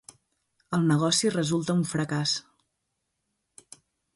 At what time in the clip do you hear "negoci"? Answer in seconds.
0.91-1.31